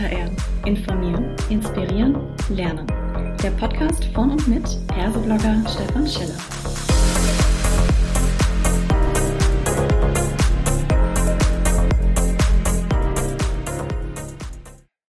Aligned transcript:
HR. 0.00 0.30
Informieren, 0.64 1.36
inspirieren, 1.50 2.16
lernen. 2.48 2.86
Der 3.42 3.50
Podcast 3.50 4.06
von 4.14 4.30
und 4.30 4.48
mit 4.48 4.64
Herseblogger 4.94 5.62
Stefan 5.68 6.08
Schiller. 6.08 6.38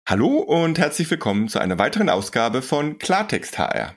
Hallo 0.05 0.39
und 0.39 0.77
herzlich 0.77 1.09
willkommen 1.09 1.47
zu 1.47 1.59
einer 1.59 1.79
weiteren 1.79 2.09
Ausgabe 2.09 2.61
von 2.61 2.97
Klartext 2.97 3.57
HR. 3.57 3.95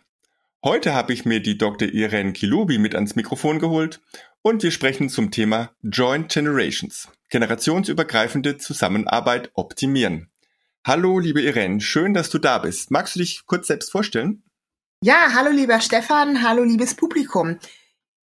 Heute 0.63 0.95
habe 0.95 1.13
ich 1.13 1.25
mir 1.25 1.41
die 1.41 1.59
Dr. 1.59 1.89
Irene 1.89 2.33
Kilubi 2.35 2.79
mit 2.79 2.95
ans 2.95 3.17
Mikrofon 3.17 3.59
geholt 3.59 4.01
und 4.43 4.63
wir 4.63 4.71
sprechen 4.71 5.09
zum 5.09 5.33
Thema 5.33 5.73
Joint 5.83 6.33
Generations, 6.33 7.09
generationsübergreifende 7.31 8.59
Zusammenarbeit 8.59 9.51
optimieren. 9.55 10.31
Hallo, 10.87 11.19
liebe 11.19 11.41
Irene, 11.41 11.81
schön, 11.81 12.13
dass 12.13 12.29
du 12.29 12.39
da 12.39 12.59
bist. 12.59 12.91
Magst 12.91 13.15
du 13.15 13.21
dich 13.21 13.47
kurz 13.47 13.69
selbst 13.69 13.91
vorstellen? 13.91 14.43
Ja, 15.03 15.33
hallo 15.33 15.51
lieber 15.51 15.81
Stefan, 15.81 16.43
hallo 16.43 16.63
liebes 16.63 16.95
Publikum. 16.95 17.59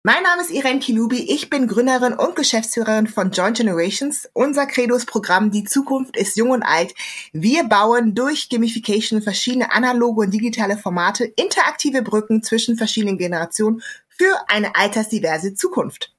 Mein 0.03 0.21
Name 0.21 0.43
ist 0.43 0.51
Irene 0.51 0.79
Kilubi, 0.79 1.23
ich 1.33 1.49
bin 1.49 1.65
Gründerin 1.65 2.13
und 2.13 2.35
Geschäftsführerin 2.35 3.07
von 3.07 3.31
Joint 3.31 3.57
Generations. 3.57 4.29
Unser 4.33 4.67
Credos-Programm 4.67 5.49
Die 5.49 5.63
Zukunft 5.63 6.15
ist 6.15 6.37
jung 6.37 6.51
und 6.51 6.61
alt. 6.61 6.93
Wir 7.33 7.63
bauen 7.63 8.13
durch 8.13 8.47
Gamification 8.47 9.23
verschiedene 9.23 9.73
analoge 9.73 10.21
und 10.21 10.31
digitale 10.31 10.77
Formate 10.77 11.25
interaktive 11.25 12.03
Brücken 12.03 12.43
zwischen 12.43 12.77
verschiedenen 12.77 13.17
Generationen 13.17 13.81
für 14.07 14.35
eine 14.47 14.75
altersdiverse 14.75 15.55
Zukunft. 15.55 16.13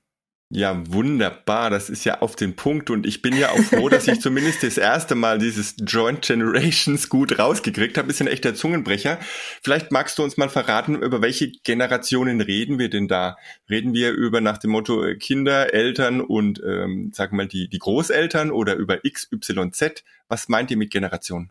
Ja, 0.55 0.83
wunderbar. 0.93 1.71
Das 1.71 1.89
ist 1.89 2.05
ja 2.05 2.21
auf 2.21 2.37
den 2.37 2.55
Punkt. 2.55 2.91
Und 2.91 3.07
ich 3.07 3.23
bin 3.23 3.35
ja 3.35 3.53
auch 3.53 3.59
froh, 3.59 3.89
dass 3.89 4.07
ich 4.07 4.21
zumindest 4.21 4.63
das 4.63 4.77
erste 4.77 5.15
Mal 5.15 5.39
dieses 5.39 5.77
Joint 5.79 6.21
Generations 6.21 7.09
gut 7.09 7.39
rausgekriegt 7.39 7.97
habe. 7.97 8.11
Ist 8.11 8.21
ein 8.21 8.27
echter 8.27 8.55
Zungenbrecher. 8.55 9.19
Vielleicht 9.63 9.93
magst 9.93 10.19
du 10.19 10.23
uns 10.23 10.37
mal 10.37 10.51
verraten, 10.51 11.01
über 11.01 11.23
welche 11.23 11.53
Generationen 11.65 12.43
reden 12.43 12.79
wir 12.79 12.91
denn 12.91 13.09
da? 13.09 13.39
Reden 13.71 13.95
wir 13.95 14.13
über 14.13 14.43
nach 14.43 14.59
dem 14.59 14.73
Motto 14.73 15.03
äh, 15.03 15.17
Kinder, 15.17 15.73
Eltern 15.73 16.21
und, 16.21 16.61
ähm, 16.63 17.13
sagen 17.15 17.33
wir 17.33 17.45
mal, 17.45 17.49
die, 17.49 17.69
die 17.69 17.79
Großeltern 17.79 18.51
oder 18.51 18.75
über 18.75 19.07
X, 19.07 19.33
Y, 19.33 19.73
Z? 19.73 20.05
Was 20.29 20.51
meint 20.51 20.71
ihr 20.71 20.77
mit 20.77 20.91
Generation? 20.91 21.51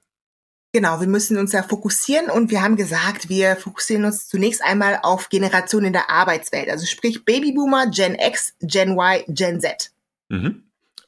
Genau, 0.74 1.02
wir 1.02 1.08
müssen 1.08 1.38
uns 1.38 1.52
ja 1.52 1.64
fokussieren 1.64 2.30
und 2.30 2.50
wir 2.50 2.62
haben 2.62 2.78
gesagt, 2.78 3.28
wir 3.28 3.58
fokussieren 3.58 4.06
uns 4.06 4.30
zunächst 4.30 4.64
einmal 4.64 5.00
auf 5.04 5.28
Generationen 5.28 5.88
in 5.88 5.94
der 5.94 6.10
Arbeitswelt, 6.10 6.70
also 6.70 6.86
sprich 6.86 7.26
Babyboomer, 7.26 7.88
Gen 7.88 8.16
X, 8.16 8.54
Gen 8.62 8.98
Y, 8.98 9.24
Gen 9.28 9.60
Z. 9.60 9.92
Mhm. 10.30 10.64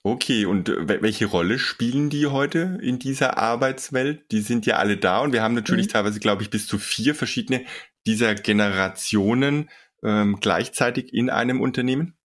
Okay, 0.06 0.46
und 0.46 0.68
äh, 0.68 1.02
welche 1.02 1.28
Rolle 1.28 1.60
spielen 1.60 2.10
die 2.10 2.28
heute 2.28 2.78
in 2.82 3.00
dieser 3.00 3.38
Arbeitswelt? 3.38 4.30
Die 4.32 4.42
sind 4.42 4.66
ja 4.66 4.76
alle 4.76 4.98
da 4.98 5.20
und 5.20 5.32
wir 5.32 5.42
haben 5.42 5.56
natürlich 5.56 5.88
mhm. 5.88 5.92
teilweise, 5.92 6.20
glaube 6.20 6.44
ich, 6.44 6.50
bis 6.50 6.68
zu 6.68 6.78
vier 6.78 7.16
verschiedene 7.16 7.64
dieser 8.06 8.36
Generationen 8.36 9.70
ähm, 10.04 10.40
gleichzeitig 10.42 11.14
in 11.14 11.30
einem 11.30 11.62
Unternehmen. 11.62 12.18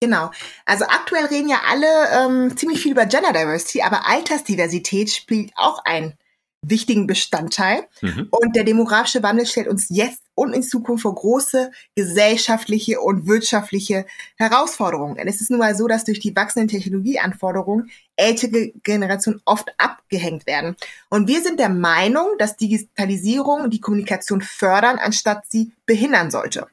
Genau. 0.00 0.32
Also 0.64 0.84
aktuell 0.86 1.26
reden 1.26 1.48
ja 1.48 1.60
alle 1.68 1.86
ähm, 2.12 2.56
ziemlich 2.56 2.82
viel 2.82 2.90
über 2.90 3.06
Gender 3.06 3.32
Diversity, 3.32 3.82
aber 3.82 4.08
Altersdiversität 4.08 5.10
spielt 5.10 5.52
auch 5.54 5.84
ein 5.84 6.18
wichtigen 6.62 7.06
Bestandteil. 7.06 7.84
Mhm. 8.00 8.28
Und 8.30 8.56
der 8.56 8.64
demografische 8.64 9.22
Wandel 9.22 9.46
stellt 9.46 9.68
uns 9.68 9.86
jetzt 9.90 10.22
und 10.34 10.54
in 10.54 10.62
Zukunft 10.62 11.02
vor 11.02 11.14
große 11.14 11.70
gesellschaftliche 11.94 13.00
und 13.00 13.26
wirtschaftliche 13.26 14.06
Herausforderungen. 14.36 15.16
Denn 15.16 15.28
es 15.28 15.40
ist 15.40 15.50
nun 15.50 15.58
mal 15.58 15.74
so, 15.74 15.88
dass 15.88 16.04
durch 16.04 16.20
die 16.20 16.34
wachsenden 16.34 16.68
Technologieanforderungen 16.68 17.90
ältere 18.16 18.72
Generationen 18.82 19.42
oft 19.44 19.68
abgehängt 19.78 20.46
werden. 20.46 20.76
Und 21.10 21.28
wir 21.28 21.42
sind 21.42 21.58
der 21.58 21.68
Meinung, 21.68 22.26
dass 22.38 22.56
Digitalisierung 22.56 23.68
die 23.68 23.80
Kommunikation 23.80 24.40
fördern, 24.40 24.98
anstatt 24.98 25.44
sie 25.48 25.72
behindern 25.84 26.30
sollte. 26.30 26.66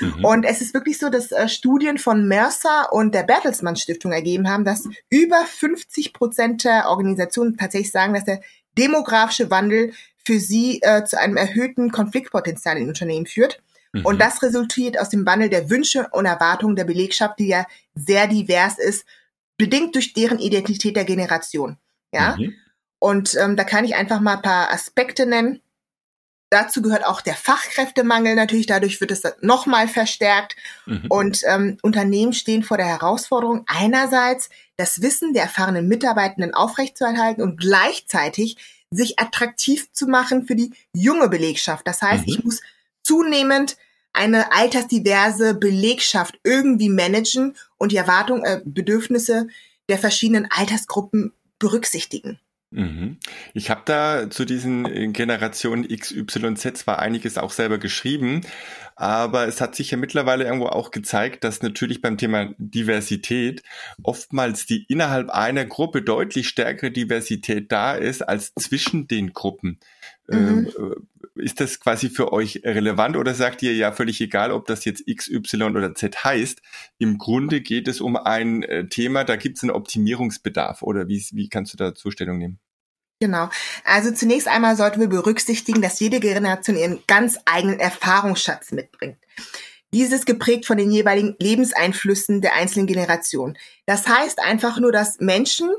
Mhm. 0.00 0.24
Und 0.24 0.44
es 0.44 0.60
ist 0.60 0.74
wirklich 0.74 0.98
so, 0.98 1.08
dass 1.08 1.32
äh, 1.32 1.48
Studien 1.48 1.98
von 1.98 2.26
Mercer 2.26 2.92
und 2.92 3.14
der 3.14 3.22
Bertelsmann 3.22 3.76
Stiftung 3.76 4.12
ergeben 4.12 4.48
haben, 4.48 4.64
dass 4.64 4.88
über 5.10 5.44
50 5.44 6.12
Prozent 6.12 6.64
der 6.64 6.88
Organisationen 6.88 7.56
tatsächlich 7.56 7.92
sagen, 7.92 8.14
dass 8.14 8.24
der 8.24 8.40
demografische 8.78 9.50
Wandel 9.50 9.92
für 10.24 10.40
sie 10.40 10.80
äh, 10.82 11.04
zu 11.04 11.18
einem 11.18 11.36
erhöhten 11.36 11.92
Konfliktpotenzial 11.92 12.78
in 12.78 12.88
Unternehmen 12.88 13.26
führt. 13.26 13.60
Mhm. 13.92 14.04
Und 14.04 14.20
das 14.20 14.42
resultiert 14.42 14.98
aus 14.98 15.08
dem 15.08 15.24
Wandel 15.24 15.48
der 15.48 15.70
Wünsche 15.70 16.08
und 16.10 16.26
Erwartungen 16.26 16.76
der 16.76 16.84
Belegschaft, 16.84 17.38
die 17.38 17.48
ja 17.48 17.66
sehr 17.94 18.26
divers 18.26 18.78
ist, 18.78 19.06
bedingt 19.56 19.94
durch 19.94 20.12
deren 20.12 20.38
Identität 20.38 20.96
der 20.96 21.04
Generation. 21.04 21.76
Ja. 22.12 22.36
Mhm. 22.36 22.54
Und 22.98 23.34
ähm, 23.36 23.56
da 23.56 23.64
kann 23.64 23.84
ich 23.84 23.94
einfach 23.94 24.20
mal 24.20 24.36
ein 24.36 24.42
paar 24.42 24.72
Aspekte 24.72 25.26
nennen. 25.26 25.60
Dazu 26.50 26.80
gehört 26.80 27.04
auch 27.04 27.20
der 27.20 27.34
Fachkräftemangel 27.34 28.36
natürlich, 28.36 28.66
dadurch 28.66 29.00
wird 29.00 29.10
es 29.10 29.22
nochmal 29.40 29.88
verstärkt. 29.88 30.56
Mhm. 30.86 31.06
Und 31.08 31.42
ähm, 31.46 31.78
Unternehmen 31.82 32.32
stehen 32.32 32.62
vor 32.62 32.76
der 32.76 32.86
Herausforderung, 32.86 33.64
einerseits 33.66 34.48
das 34.76 35.02
Wissen 35.02 35.32
der 35.32 35.44
erfahrenen 35.44 35.88
Mitarbeitenden 35.88 36.54
aufrechtzuerhalten 36.54 37.42
und 37.42 37.58
gleichzeitig 37.58 38.56
sich 38.90 39.18
attraktiv 39.18 39.90
zu 39.92 40.06
machen 40.06 40.46
für 40.46 40.54
die 40.54 40.72
junge 40.92 41.28
Belegschaft. 41.28 41.86
Das 41.86 42.02
heißt, 42.02 42.26
mhm. 42.26 42.32
ich 42.32 42.44
muss 42.44 42.60
zunehmend 43.02 43.76
eine 44.12 44.52
altersdiverse 44.52 45.54
Belegschaft 45.54 46.38
irgendwie 46.42 46.88
managen 46.88 47.54
und 47.76 47.92
die 47.92 47.96
Erwartungen, 47.96 48.44
äh, 48.44 48.60
Bedürfnisse 48.64 49.48
der 49.88 49.98
verschiedenen 49.98 50.48
Altersgruppen 50.50 51.32
berücksichtigen. 51.58 52.38
Mhm. 52.70 53.18
Ich 53.54 53.70
habe 53.70 53.82
da 53.84 54.28
zu 54.28 54.44
diesen 54.44 54.86
äh, 54.86 55.06
Generationen 55.08 55.88
X, 55.88 56.10
Y, 56.10 56.56
Z 56.56 56.76
zwar 56.76 56.98
einiges 56.98 57.38
auch 57.38 57.52
selber 57.52 57.78
geschrieben, 57.78 58.40
aber 58.96 59.46
es 59.46 59.60
hat 59.60 59.76
sich 59.76 59.92
ja 59.92 59.96
mittlerweile 59.96 60.44
irgendwo 60.44 60.66
auch 60.66 60.90
gezeigt, 60.90 61.44
dass 61.44 61.62
natürlich 61.62 62.02
beim 62.02 62.18
Thema 62.18 62.54
Diversität 62.58 63.62
oftmals 64.02 64.66
die 64.66 64.84
innerhalb 64.88 65.30
einer 65.30 65.64
Gruppe 65.64 66.02
deutlich 66.02 66.48
stärkere 66.48 66.90
Diversität 66.90 67.70
da 67.70 67.94
ist 67.94 68.22
als 68.22 68.52
zwischen 68.54 69.06
den 69.06 69.32
Gruppen. 69.32 69.78
Mhm. 70.28 70.68
Ist 71.36 71.60
das 71.60 71.80
quasi 71.80 72.08
für 72.08 72.32
euch 72.32 72.62
relevant 72.64 73.16
oder 73.16 73.34
sagt 73.34 73.62
ihr 73.62 73.74
ja 73.74 73.92
völlig 73.92 74.20
egal, 74.20 74.52
ob 74.52 74.66
das 74.66 74.84
jetzt 74.84 75.02
X, 75.06 75.28
Y 75.28 75.76
oder 75.76 75.94
Z 75.94 76.24
heißt? 76.24 76.60
Im 76.98 77.18
Grunde 77.18 77.60
geht 77.60 77.88
es 77.88 78.00
um 78.00 78.16
ein 78.16 78.62
äh, 78.62 78.88
Thema, 78.88 79.24
da 79.24 79.36
gibt 79.36 79.58
es 79.58 79.62
einen 79.62 79.72
Optimierungsbedarf 79.72 80.82
oder 80.82 81.08
wie, 81.08 81.24
wie 81.32 81.48
kannst 81.48 81.72
du 81.72 81.76
da 81.76 81.94
Zustellung 81.94 82.38
nehmen? 82.38 82.58
Genau. 83.20 83.48
Also 83.84 84.10
zunächst 84.12 84.46
einmal 84.46 84.76
sollten 84.76 85.00
wir 85.00 85.08
berücksichtigen, 85.08 85.80
dass 85.80 86.00
jede 86.00 86.20
Generation 86.20 86.76
ihren 86.76 87.02
ganz 87.06 87.38
eigenen 87.46 87.80
Erfahrungsschatz 87.80 88.72
mitbringt. 88.72 89.16
Dieses 89.94 90.26
geprägt 90.26 90.66
von 90.66 90.76
den 90.76 90.90
jeweiligen 90.90 91.36
Lebenseinflüssen 91.38 92.42
der 92.42 92.54
einzelnen 92.54 92.86
Generation. 92.86 93.56
Das 93.86 94.06
heißt 94.06 94.40
einfach 94.40 94.78
nur, 94.78 94.92
dass 94.92 95.20
Menschen 95.20 95.70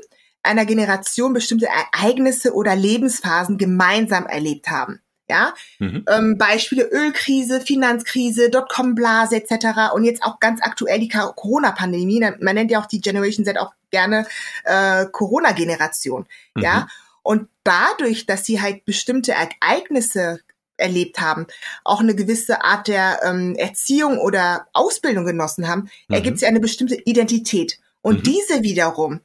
einer 0.42 0.66
Generation 0.66 1.34
bestimmte 1.34 1.68
Ereignisse 1.68 2.54
oder 2.54 2.76
Lebensphasen 2.76 3.58
gemeinsam 3.58 4.26
erlebt 4.26 4.70
haben. 4.70 5.00
Ja, 5.30 5.54
mhm. 5.80 6.06
ähm, 6.10 6.38
Beispiele 6.38 6.84
Ölkrise, 6.84 7.60
Finanzkrise, 7.60 8.50
Dotcom-Blase 8.50 9.36
etc. 9.36 9.94
Und 9.94 10.06
jetzt 10.06 10.24
auch 10.24 10.40
ganz 10.40 10.62
aktuell 10.62 11.00
die 11.00 11.10
Corona-Pandemie. 11.10 12.26
Man 12.40 12.56
nennt 12.56 12.72
ja 12.72 12.82
auch 12.82 12.86
die 12.86 13.02
Generation 13.02 13.46
Z 13.46 13.58
auch 13.58 13.74
gerne 13.92 14.26
äh, 14.64 15.06
Corona-Generation. 15.12 16.26
Mhm. 16.56 16.64
Ja, 16.64 16.88
und 17.24 17.50
dadurch, 17.64 18.26
dass 18.26 18.46
sie 18.46 18.62
halt 18.62 18.86
bestimmte 18.86 19.34
Ereignisse 19.34 20.40
erlebt 20.78 21.20
haben, 21.20 21.48
auch 21.84 22.00
eine 22.00 22.16
gewisse 22.16 22.64
Art 22.64 22.88
der 22.88 23.20
ähm, 23.24 23.56
Erziehung 23.56 24.18
oder 24.20 24.68
Ausbildung 24.72 25.26
genossen 25.26 25.68
haben, 25.68 25.90
mhm. 26.08 26.16
ergibt 26.16 26.40
sich 26.40 26.48
eine 26.48 26.62
bestimmte 26.62 26.96
Identität. 26.96 27.80
Und 28.02 28.20
mhm. 28.20 28.24
diese 28.24 28.64
wiederum 28.64 29.20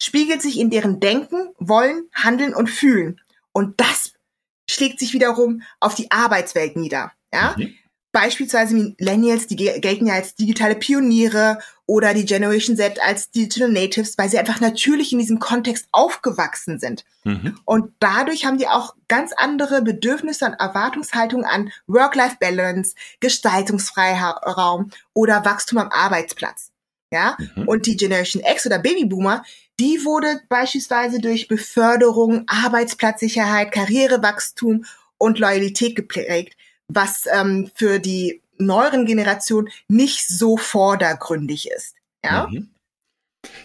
spiegelt 0.00 0.42
sich 0.42 0.60
in 0.60 0.70
deren 0.70 1.00
Denken, 1.00 1.48
Wollen, 1.58 2.08
Handeln 2.14 2.54
und 2.54 2.70
Fühlen. 2.70 3.20
Und 3.52 3.80
das 3.80 4.12
schlägt 4.70 4.98
sich 4.98 5.12
wiederum 5.12 5.62
auf 5.80 5.94
die 5.94 6.10
Arbeitswelt 6.10 6.76
nieder. 6.76 7.12
Ja? 7.32 7.54
Mhm. 7.56 7.74
Beispielsweise 8.12 8.74
Millennials, 8.74 9.46
die 9.46 9.54
gelten 9.54 10.06
ja 10.06 10.14
als 10.14 10.34
digitale 10.34 10.74
Pioniere 10.74 11.60
oder 11.86 12.12
die 12.12 12.24
Generation 12.24 12.76
Z 12.76 13.00
als 13.00 13.30
Digital 13.30 13.68
Natives, 13.68 14.18
weil 14.18 14.28
sie 14.28 14.38
einfach 14.38 14.60
natürlich 14.60 15.12
in 15.12 15.20
diesem 15.20 15.38
Kontext 15.38 15.86
aufgewachsen 15.92 16.80
sind. 16.80 17.04
Mhm. 17.22 17.56
Und 17.64 17.92
dadurch 18.00 18.44
haben 18.44 18.58
die 18.58 18.66
auch 18.66 18.96
ganz 19.06 19.32
andere 19.32 19.82
Bedürfnisse 19.82 20.44
und 20.46 20.54
Erwartungshaltungen 20.54 21.44
an 21.44 21.70
Work-Life-Balance, 21.86 22.96
Gestaltungsfreiraum 23.20 24.90
oder 25.14 25.44
Wachstum 25.44 25.78
am 25.78 25.90
Arbeitsplatz. 25.90 26.72
Ja, 27.12 27.36
mhm. 27.56 27.66
und 27.66 27.86
die 27.86 27.96
Generation 27.96 28.42
X 28.44 28.66
oder 28.66 28.78
Babyboomer, 28.78 29.44
die 29.80 30.04
wurde 30.04 30.40
beispielsweise 30.48 31.20
durch 31.20 31.48
Beförderung, 31.48 32.44
Arbeitsplatzsicherheit, 32.46 33.72
Karrierewachstum 33.72 34.84
und 35.18 35.38
Loyalität 35.38 35.96
geprägt 35.96 36.56
was 36.94 37.26
ähm, 37.32 37.70
für 37.74 37.98
die 37.98 38.42
neueren 38.58 39.06
Generationen 39.06 39.68
nicht 39.88 40.28
so 40.28 40.56
vordergründig 40.56 41.70
ist. 41.70 41.94
Ja. 42.24 42.48
Mhm. 42.50 42.70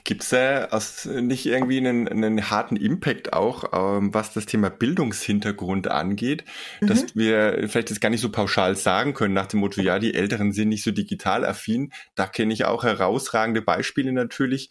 Gibt 0.05 0.23
es 0.23 0.29
da 0.29 0.65
aus, 0.65 1.05
nicht 1.05 1.45
irgendwie 1.45 1.77
einen, 1.77 2.07
einen 2.07 2.49
harten 2.49 2.77
Impact 2.77 3.33
auch, 3.33 3.73
ähm, 3.73 4.13
was 4.13 4.33
das 4.33 4.45
Thema 4.45 4.69
Bildungshintergrund 4.69 5.89
angeht, 5.89 6.45
mhm. 6.79 6.87
dass 6.87 7.15
wir 7.15 7.67
vielleicht 7.67 7.91
das 7.91 7.99
gar 7.99 8.09
nicht 8.09 8.21
so 8.21 8.31
pauschal 8.31 8.77
sagen 8.77 9.13
können 9.13 9.33
nach 9.33 9.47
dem 9.47 9.59
Motto, 9.59 9.81
ja, 9.81 9.99
die 9.99 10.13
Älteren 10.13 10.53
sind 10.53 10.69
nicht 10.69 10.83
so 10.83 10.91
digital 10.91 11.45
affin. 11.45 11.91
Da 12.15 12.25
kenne 12.25 12.53
ich 12.53 12.63
auch 12.63 12.83
herausragende 12.83 13.61
Beispiele 13.61 14.13
natürlich. 14.13 14.69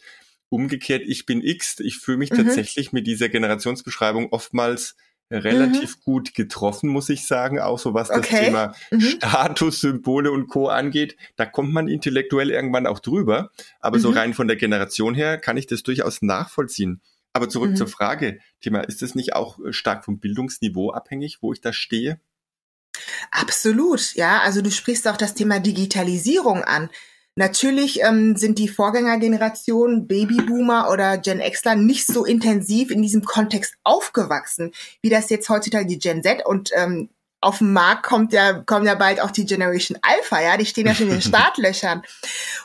Umgekehrt, 0.49 1.03
ich 1.05 1.25
bin 1.25 1.43
X, 1.43 1.79
ich 1.79 1.97
fühle 1.97 2.17
mich 2.17 2.31
mhm. 2.31 2.37
tatsächlich 2.37 2.91
mit 2.91 3.05
dieser 3.05 3.29
Generationsbeschreibung 3.29 4.31
oftmals 4.31 4.95
relativ 5.31 5.97
mhm. 5.97 6.01
gut 6.03 6.33
getroffen, 6.35 6.89
muss 6.89 7.09
ich 7.09 7.25
sagen, 7.25 7.59
auch 7.59 7.79
so 7.79 7.93
was 7.93 8.09
okay. 8.09 8.19
das 8.19 8.39
Thema 8.39 8.75
mhm. 8.91 9.01
Status, 9.01 9.81
Symbole 9.81 10.31
und 10.31 10.47
Co. 10.47 10.67
angeht. 10.67 11.17
Da 11.35 11.45
kommt 11.45 11.73
man 11.73 11.87
intellektuell 11.87 12.51
irgendwann 12.51 12.87
auch 12.87 12.99
drüber. 12.99 13.51
Aber 13.79 13.97
mhm. 13.97 14.01
so 14.01 14.09
rein 14.11 14.33
von 14.33 14.47
der 14.47 14.57
Generation 14.57 15.15
her 15.15 15.37
kann 15.37 15.57
ich 15.57 15.67
das 15.67 15.83
durchaus 15.83 16.21
nachvollziehen. 16.21 17.01
Aber 17.33 17.49
zurück 17.49 17.71
mhm. 17.71 17.75
zur 17.75 17.87
Frage, 17.87 18.39
Thema, 18.61 18.81
ist 18.81 19.01
das 19.01 19.15
nicht 19.15 19.35
auch 19.35 19.59
stark 19.71 20.05
vom 20.05 20.19
Bildungsniveau 20.19 20.91
abhängig, 20.91 21.39
wo 21.41 21.51
ich 21.51 21.59
da 21.59 21.73
stehe? 21.73 22.19
Absolut, 23.31 24.13
ja. 24.15 24.39
Also 24.41 24.61
du 24.61 24.71
sprichst 24.71 25.07
auch 25.07 25.17
das 25.17 25.33
Thema 25.33 25.59
Digitalisierung 25.59 26.63
an. 26.63 26.89
Natürlich 27.35 28.01
ähm, 28.01 28.37
sind 28.37 28.59
die 28.59 28.69
Vorgängergenerationen, 28.69 30.07
Babyboomer 30.07 30.89
oder 30.89 31.17
Gen 31.17 31.39
Xler, 31.39 31.75
nicht 31.75 32.07
so 32.07 32.23
intensiv 32.23 32.91
in 32.91 33.01
diesem 33.01 33.25
Kontext 33.25 33.75
aufgewachsen, 33.83 34.71
wie 35.01 35.09
das 35.09 35.29
jetzt 35.29 35.49
heutzutage 35.49 35.85
die 35.85 35.99
Gen 35.99 36.23
Z 36.23 36.45
und 36.45 36.71
ähm, 36.73 37.09
auf 37.45 37.59
dem 37.59 37.73
Markt 37.73 38.03
kommt 38.03 38.33
ja, 38.33 38.53
kommen 38.53 38.87
ja 38.87 38.95
bald 38.95 39.21
auch 39.21 39.29
die 39.29 39.45
Generation 39.45 39.99
Alpha, 40.01 40.41
ja, 40.41 40.57
die 40.57 40.65
stehen 40.65 40.87
ja 40.87 40.95
schon 40.95 41.07
in 41.07 41.13
den 41.13 41.21
Startlöchern. 41.21 42.01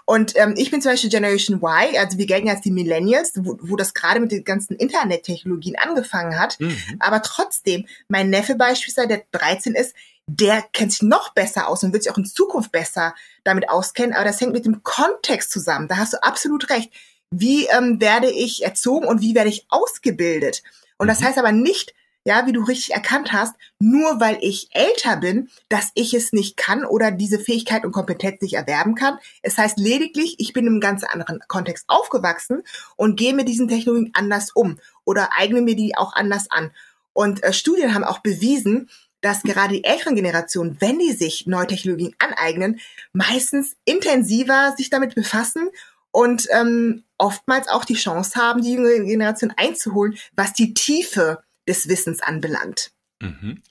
Und 0.07 0.35
ähm, 0.37 0.55
ich 0.57 0.71
bin 0.71 0.81
zum 0.81 0.93
Beispiel 0.93 1.11
Generation 1.11 1.59
Y, 1.63 1.99
also 1.99 2.17
wir 2.17 2.27
gelten 2.27 2.49
als 2.49 2.63
die 2.63 2.71
Millennials, 2.71 3.33
wo, 3.37 3.59
wo 3.61 3.77
das 3.77 3.93
gerade 3.93 4.21
mit 4.21 4.33
den 4.33 4.43
ganzen 4.43 4.77
Internettechnologien 4.77 5.77
angefangen 5.77 6.39
hat. 6.39 6.59
Mhm. 6.61 6.79
Aber 6.99 7.21
trotzdem, 7.21 7.87
mein 8.09 8.31
Neffe 8.31 8.55
beispielsweise, 8.55 9.09
der 9.09 9.23
13 9.33 9.75
ist, 9.75 9.95
der 10.37 10.63
kennt 10.63 10.93
sich 10.93 11.03
noch 11.03 11.35
besser 11.35 11.69
aus 11.69 11.83
und 11.83 11.93
wird 11.93 12.05
sich 12.05 12.13
auch 12.13 12.19
in 12.19 12.25
Zukunft 12.25 12.71
besser 12.71 13.15
damit 13.43 13.69
auskennen. 13.69 14.15
Aber 14.15 14.25
das 14.25 14.41
hängt 14.41 14.53
mit 14.53 14.65
dem 14.65 14.83
Kontext 14.83 15.51
zusammen. 15.51 15.89
Da 15.89 15.97
hast 15.97 16.13
du 16.13 16.23
absolut 16.23 16.71
recht. 16.71 16.93
Wie 17.31 17.67
ähm, 17.67 18.01
werde 18.01 18.31
ich 18.31 18.65
erzogen 18.65 19.07
und 19.07 19.21
wie 19.21 19.35
werde 19.35 19.51
ich 19.51 19.67
ausgebildet? 19.71 20.63
Und 20.99 21.09
das 21.09 21.21
mhm. 21.21 21.25
heißt 21.25 21.39
aber 21.39 21.53
nicht, 21.53 21.95
ja, 22.25 22.47
wie 22.47 22.53
du 22.53 22.63
richtig 22.63 22.95
erkannt 22.95 23.33
hast, 23.33 23.55
nur 23.79 24.21
weil 24.21 24.39
ich 24.41 24.69
älter 24.73 25.17
bin, 25.17 25.49
dass 25.69 25.91
ich 25.95 26.13
es 26.13 26.33
nicht 26.33 26.57
kann 26.57 26.85
oder 26.85 27.11
diese 27.11 27.39
Fähigkeit 27.39 27.85
und 27.85 27.93
Kompetenz 27.93 28.43
nicht 28.43 28.55
erwerben 28.55 28.95
kann. 28.95 29.19
Es 29.43 29.57
heißt 29.57 29.79
lediglich, 29.79 30.37
ich 30.39 30.53
bin 30.53 30.67
in 30.67 30.75
einem 30.75 30.81
ganz 30.81 31.03
anderen 31.03 31.41
Kontext 31.49 31.87
aufgewachsen 31.89 32.63
und 32.97 33.17
gehe 33.17 33.35
mit 33.35 33.49
diesen 33.49 33.69
Technologien 33.69 34.11
anders 34.13 34.51
um 34.53 34.79
oder 35.05 35.31
eigne 35.37 35.63
mir 35.63 35.77
die 35.77 35.97
auch 35.97 36.13
anders 36.13 36.51
an. 36.51 36.71
Und 37.15 37.43
äh, 37.43 37.53
Studien 37.53 37.95
haben 37.95 38.05
auch 38.05 38.19
bewiesen, 38.19 38.91
dass 39.21 39.43
gerade 39.43 39.75
die 39.75 39.85
älteren 39.85 40.15
Generationen, 40.15 40.77
wenn 40.81 40.99
die 40.99 41.13
sich 41.13 41.47
neue 41.47 41.67
Technologien 41.67 42.15
aneignen, 42.19 42.81
meistens 43.13 43.77
intensiver 43.85 44.75
sich 44.77 44.91
damit 44.91 45.15
befassen 45.15 45.69
und 46.11 46.47
ähm, 46.53 47.05
oftmals 47.19 47.69
auch 47.69 47.85
die 47.85 47.95
Chance 47.95 48.39
haben, 48.39 48.63
die 48.63 48.73
jüngere 48.73 49.05
Generation 49.05 49.53
einzuholen, 49.57 50.17
was 50.35 50.53
die 50.53 50.75
Tiefe 50.75 51.43
des 51.69 51.89
Wissens 51.89 52.23
anbelangt. 52.23 52.93
Mhm. 53.21 53.63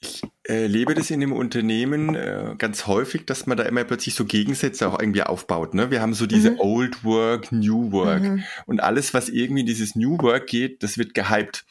Ich 0.00 0.22
erlebe 0.42 0.94
das 0.94 1.10
in 1.10 1.20
dem 1.20 1.32
Unternehmen 1.32 2.14
äh, 2.14 2.54
ganz 2.58 2.86
häufig, 2.86 3.24
dass 3.24 3.46
man 3.46 3.56
da 3.56 3.64
immer 3.64 3.82
plötzlich 3.84 4.14
so 4.14 4.26
Gegensätze 4.26 4.86
auch 4.88 5.00
irgendwie 5.00 5.22
aufbaut. 5.22 5.72
Ne? 5.72 5.90
Wir 5.90 6.02
haben 6.02 6.12
so 6.12 6.26
diese 6.26 6.52
mhm. 6.52 6.60
Old 6.60 7.04
Work, 7.04 7.50
New 7.50 7.92
Work 7.92 8.22
mhm. 8.22 8.44
und 8.66 8.82
alles, 8.82 9.14
was 9.14 9.30
irgendwie 9.30 9.60
in 9.60 9.66
dieses 9.66 9.96
New 9.96 10.18
Work 10.18 10.48
geht, 10.48 10.82
das 10.82 10.98
wird 10.98 11.14
gehypt. 11.14 11.64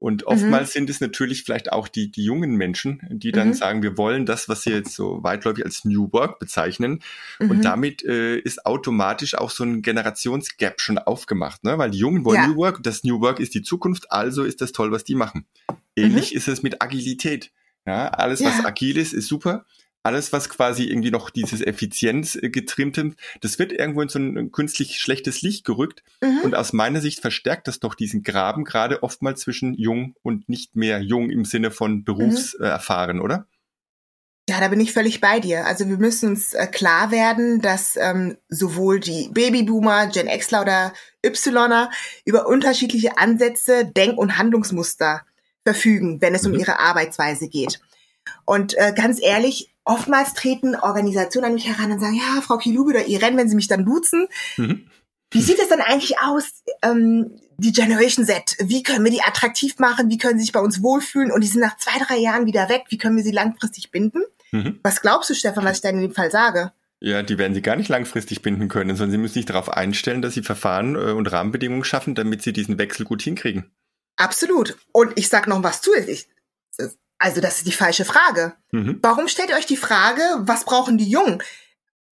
Und 0.00 0.22
mhm. 0.22 0.28
oftmals 0.28 0.70
mhm. 0.70 0.72
sind 0.72 0.90
es 0.90 1.00
natürlich 1.00 1.44
vielleicht 1.44 1.72
auch 1.72 1.86
die, 1.86 2.10
die 2.10 2.24
jungen 2.24 2.56
Menschen, 2.56 3.00
die 3.10 3.30
dann 3.30 3.48
mhm. 3.48 3.54
sagen, 3.54 3.82
wir 3.82 3.96
wollen 3.96 4.26
das, 4.26 4.48
was 4.48 4.62
sie 4.62 4.70
jetzt 4.70 4.94
so 4.94 5.22
weitläufig 5.22 5.64
als 5.64 5.84
New 5.84 6.08
Work 6.12 6.40
bezeichnen. 6.40 7.00
Mhm. 7.38 7.50
Und 7.50 7.64
damit 7.64 8.02
äh, 8.02 8.38
ist 8.38 8.66
automatisch 8.66 9.36
auch 9.36 9.50
so 9.50 9.62
ein 9.62 9.82
Generationsgap 9.82 10.80
schon 10.80 10.98
aufgemacht, 10.98 11.62
ne? 11.62 11.78
Weil 11.78 11.90
die 11.90 11.98
Jungen 11.98 12.24
wollen 12.24 12.40
ja. 12.40 12.46
New 12.48 12.56
Work, 12.56 12.82
das 12.82 13.04
New 13.04 13.20
Work 13.20 13.38
ist 13.38 13.54
die 13.54 13.62
Zukunft, 13.62 14.10
also 14.10 14.42
ist 14.42 14.60
das 14.60 14.72
toll, 14.72 14.90
was 14.90 15.04
die 15.04 15.14
machen. 15.14 15.44
Ähnlich 15.94 16.32
mhm. 16.32 16.38
ist 16.38 16.48
es 16.48 16.62
mit 16.62 16.82
Agilität. 16.82 17.52
Ja, 17.86 18.08
alles, 18.08 18.44
was 18.44 18.58
ja. 18.58 18.66
agil 18.66 18.98
ist, 18.98 19.12
ist 19.12 19.28
super 19.28 19.64
alles, 20.02 20.32
was 20.32 20.48
quasi 20.48 20.84
irgendwie 20.84 21.10
noch 21.10 21.30
dieses 21.30 21.60
Effizienz 21.60 22.36
äh, 22.36 22.50
getrimmte, 22.50 23.12
das 23.40 23.58
wird 23.58 23.72
irgendwo 23.72 24.02
in 24.02 24.08
so 24.08 24.18
ein 24.18 24.50
künstlich 24.50 24.98
schlechtes 24.98 25.42
Licht 25.42 25.64
gerückt. 25.64 26.02
Mhm. 26.22 26.40
Und 26.42 26.54
aus 26.54 26.72
meiner 26.72 27.00
Sicht 27.00 27.20
verstärkt 27.20 27.68
das 27.68 27.80
doch 27.80 27.94
diesen 27.94 28.22
Graben 28.22 28.64
gerade 28.64 29.02
oftmals 29.02 29.40
zwischen 29.40 29.74
jung 29.74 30.14
und 30.22 30.48
nicht 30.48 30.76
mehr 30.76 31.00
jung 31.00 31.30
im 31.30 31.44
Sinne 31.44 31.70
von 31.70 32.04
berufserfahren, 32.04 33.18
mhm. 33.18 33.22
oder? 33.22 33.46
Ja, 34.48 34.58
da 34.58 34.68
bin 34.68 34.80
ich 34.80 34.92
völlig 34.92 35.20
bei 35.20 35.38
dir. 35.38 35.66
Also 35.66 35.88
wir 35.88 35.98
müssen 35.98 36.30
uns 36.30 36.54
äh, 36.54 36.66
klar 36.66 37.12
werden, 37.12 37.60
dass 37.60 37.96
ähm, 37.96 38.36
sowohl 38.48 38.98
die 38.98 39.28
Babyboomer, 39.30 40.08
Gen 40.08 40.26
Xler 40.26 40.62
oder 40.62 40.92
Ypsiloner 41.24 41.90
über 42.24 42.48
unterschiedliche 42.48 43.16
Ansätze, 43.16 43.84
Denk- 43.84 44.18
und 44.18 44.38
Handlungsmuster 44.38 45.22
verfügen, 45.62 46.20
wenn 46.20 46.34
es 46.34 46.42
mhm. 46.42 46.54
um 46.54 46.58
ihre 46.58 46.80
Arbeitsweise 46.80 47.48
geht. 47.48 47.80
Und 48.44 48.76
äh, 48.76 48.92
ganz 48.96 49.22
ehrlich, 49.22 49.70
oftmals 49.90 50.34
treten 50.34 50.76
Organisationen 50.76 51.48
an 51.48 51.54
mich 51.54 51.68
heran 51.68 51.92
und 51.92 52.00
sagen, 52.00 52.14
ja, 52.14 52.40
Frau 52.40 52.56
Kilubi 52.58 52.90
oder 52.90 53.06
Irene, 53.06 53.36
wenn 53.36 53.48
Sie 53.48 53.56
mich 53.56 53.68
dann 53.68 53.84
duzen, 53.84 54.28
mhm. 54.56 54.86
wie 55.30 55.42
sieht 55.42 55.58
es 55.58 55.68
dann 55.68 55.80
eigentlich 55.80 56.18
aus, 56.20 56.62
ähm, 56.82 57.38
die 57.58 57.72
Generation 57.72 58.24
Z? 58.24 58.56
Wie 58.60 58.82
können 58.82 59.04
wir 59.04 59.10
die 59.10 59.22
attraktiv 59.22 59.78
machen? 59.78 60.08
Wie 60.08 60.16
können 60.16 60.38
sie 60.38 60.44
sich 60.44 60.52
bei 60.52 60.60
uns 60.60 60.82
wohlfühlen? 60.82 61.30
Und 61.30 61.42
die 61.42 61.48
sind 61.48 61.60
nach 61.60 61.76
zwei, 61.76 61.98
drei 62.02 62.16
Jahren 62.16 62.46
wieder 62.46 62.68
weg. 62.68 62.84
Wie 62.88 62.96
können 62.96 63.16
wir 63.16 63.24
sie 63.24 63.32
langfristig 63.32 63.90
binden? 63.90 64.22
Mhm. 64.52 64.78
Was 64.82 65.02
glaubst 65.02 65.28
du, 65.28 65.34
Stefan, 65.34 65.64
was 65.64 65.76
ich 65.76 65.82
da 65.82 65.90
in 65.90 66.00
dem 66.00 66.14
Fall 66.14 66.30
sage? 66.30 66.72
Ja, 67.00 67.22
die 67.22 67.38
werden 67.38 67.54
sie 67.54 67.62
gar 67.62 67.76
nicht 67.76 67.88
langfristig 67.88 68.42
binden 68.42 68.68
können, 68.68 68.96
sondern 68.96 69.10
sie 69.10 69.18
müssen 69.18 69.34
sich 69.34 69.46
darauf 69.46 69.70
einstellen, 69.70 70.22
dass 70.22 70.34
sie 70.34 70.42
Verfahren 70.42 70.96
äh, 70.96 71.12
und 71.12 71.30
Rahmenbedingungen 71.30 71.84
schaffen, 71.84 72.14
damit 72.14 72.42
sie 72.42 72.52
diesen 72.52 72.78
Wechsel 72.78 73.04
gut 73.04 73.22
hinkriegen. 73.22 73.70
Absolut. 74.16 74.76
Und 74.92 75.18
ich 75.18 75.28
sag 75.28 75.46
noch 75.46 75.62
was 75.62 75.80
zusätzlich. 75.80 76.28
Also 77.20 77.42
das 77.42 77.58
ist 77.58 77.66
die 77.66 77.72
falsche 77.72 78.06
Frage. 78.06 78.54
Mhm. 78.72 78.98
Warum 79.02 79.28
stellt 79.28 79.50
ihr 79.50 79.56
euch 79.56 79.66
die 79.66 79.76
Frage, 79.76 80.22
was 80.40 80.64
brauchen 80.64 80.96
die 80.96 81.08
Jungen? 81.08 81.42